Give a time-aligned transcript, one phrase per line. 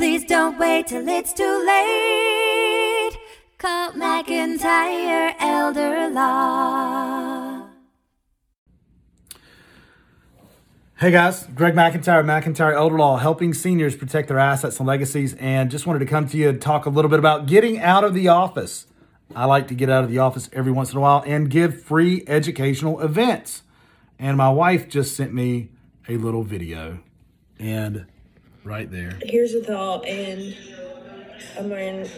[0.00, 3.18] Please don't wait till it's too late.
[3.58, 7.66] Call McIntyre Elder Law.
[10.98, 15.70] Hey guys, Greg McIntyre, McIntyre Elder Law, helping seniors protect their assets and legacies, and
[15.70, 18.14] just wanted to come to you and talk a little bit about getting out of
[18.14, 18.86] the office.
[19.36, 21.82] I like to get out of the office every once in a while and give
[21.82, 23.64] free educational events.
[24.18, 25.72] And my wife just sent me
[26.08, 27.00] a little video,
[27.58, 28.06] and
[28.64, 29.18] right there.
[29.22, 30.56] Here's a thought, and
[31.58, 32.08] I'm wearing.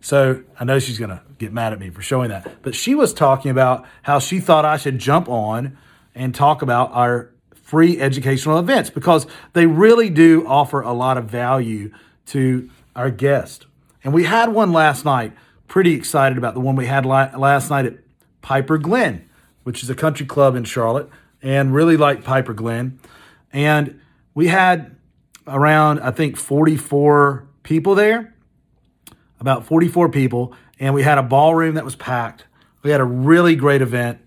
[0.00, 3.14] So I know she's gonna get mad at me for showing that, but she was
[3.14, 5.78] talking about how she thought I should jump on
[6.14, 11.26] and talk about our free educational events because they really do offer a lot of
[11.26, 11.90] value
[12.26, 13.64] to our guests.
[14.04, 15.32] And we had one last night.
[15.68, 17.94] Pretty excited about the one we had last night at
[18.42, 19.26] Piper Glen,
[19.62, 21.08] which is a country club in Charlotte,
[21.40, 22.98] and really like Piper Glen.
[23.54, 24.00] And
[24.34, 24.96] we had
[25.46, 28.34] around, I think, 44 people there,
[29.40, 32.44] about 44 people, and we had a ballroom that was packed.
[32.82, 34.20] We had a really great event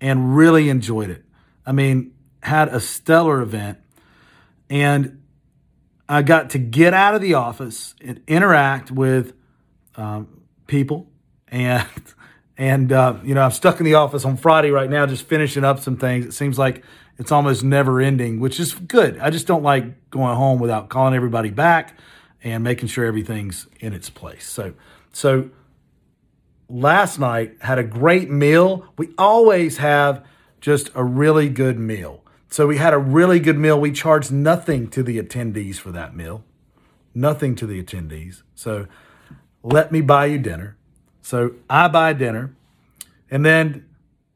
[0.00, 1.24] and really enjoyed it.
[1.64, 2.12] I mean,
[2.42, 3.78] had a stellar event
[4.68, 5.22] and
[6.08, 9.34] I got to get out of the office and interact with
[9.96, 11.10] um, people
[11.48, 11.88] and
[12.56, 15.64] and uh, you know I'm stuck in the office on Friday right now just finishing
[15.64, 16.26] up some things.
[16.26, 16.84] It seems like
[17.18, 19.18] it's almost never ending, which is good.
[19.18, 21.98] I just don't like going home without calling everybody back
[22.42, 24.46] and making sure everything's in its place.
[24.46, 24.74] So
[25.12, 25.50] so
[26.68, 28.86] last night had a great meal.
[28.96, 30.24] We always have
[30.60, 32.22] just a really good meal.
[32.48, 33.80] So we had a really good meal.
[33.80, 36.44] We charged nothing to the attendees for that meal,
[37.12, 38.42] nothing to the attendees.
[38.54, 38.86] So
[39.62, 40.76] let me buy you dinner.
[41.24, 42.54] So I buy dinner.
[43.30, 43.86] And then,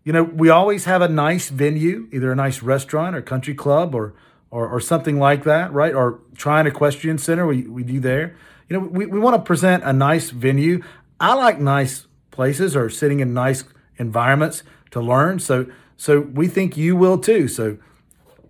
[0.04, 3.94] you know, we always have a nice venue, either a nice restaurant or country club
[3.94, 4.14] or,
[4.50, 5.94] or, or something like that, right?
[5.94, 8.34] Or Tryon Equestrian Center, we, we do there.
[8.70, 10.82] You know, we, we want to present a nice venue.
[11.20, 13.64] I like nice places or sitting in nice
[13.98, 15.40] environments to learn.
[15.40, 15.66] So,
[15.98, 17.48] so we think you will too.
[17.48, 17.76] So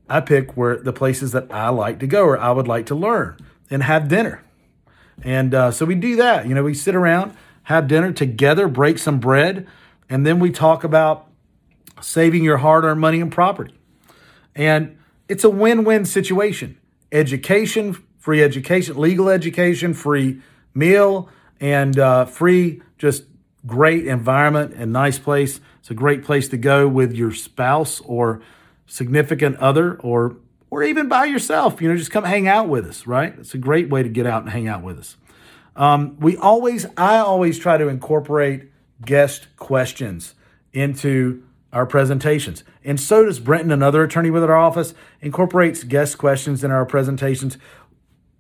[0.09, 2.95] I pick where the places that I like to go or I would like to
[2.95, 3.37] learn
[3.69, 4.45] and have dinner.
[5.25, 6.47] And uh, so we do that.
[6.47, 7.37] You know, we sit around,
[7.69, 9.67] have dinner together, break some bread,
[10.09, 11.27] and then we talk about
[12.01, 13.75] saving your hard earned money and property.
[14.55, 14.97] And
[15.29, 16.79] it's a win win situation
[17.13, 20.41] education, free education, legal education, free
[20.73, 21.29] meal,
[21.61, 23.25] and uh, free just
[23.67, 25.61] great environment and nice place.
[25.81, 28.41] It's a great place to go with your spouse or
[28.87, 30.39] significant other or
[30.71, 31.83] or even by yourself.
[31.83, 33.35] You know, just come hang out with us, right?
[33.39, 35.19] It's a great way to get out and hang out with us.
[35.79, 38.65] Um, we always, I always try to incorporate
[39.01, 40.35] guest questions
[40.73, 42.65] into our presentations.
[42.85, 47.59] And so does Brenton, another attorney with our office, incorporates guest questions in our presentations.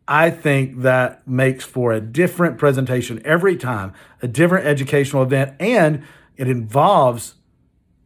[0.09, 6.03] I think that makes for a different presentation every time, a different educational event, and
[6.37, 7.35] it involves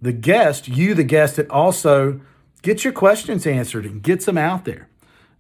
[0.03, 2.21] the guest, you, the guest, that also
[2.61, 4.89] gets your questions answered and gets them out there.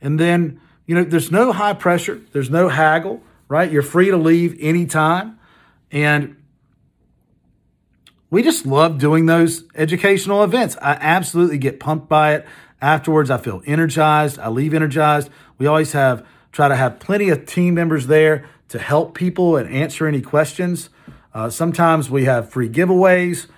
[0.01, 3.71] And then, you know, there's no high pressure, there's no haggle, right?
[3.71, 5.39] You're free to leave anytime.
[5.91, 6.43] And
[8.31, 10.75] we just love doing those educational events.
[10.81, 12.47] I absolutely get pumped by it.
[12.81, 14.39] Afterwards, I feel energized.
[14.39, 15.29] I leave energized.
[15.59, 19.69] We always have, try to have plenty of team members there to help people and
[19.69, 20.89] answer any questions.
[21.35, 23.49] Uh, sometimes we have free giveaways.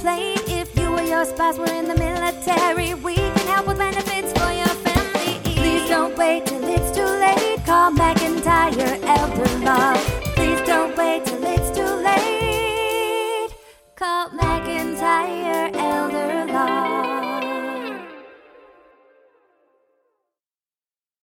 [0.00, 0.42] plate.
[0.48, 4.50] If you or your spouse were in the military, we can help with benefits for
[4.52, 5.40] your family.
[5.56, 7.64] Please don't wait till it's too late.
[7.64, 10.17] Call McIntyre Elder Law.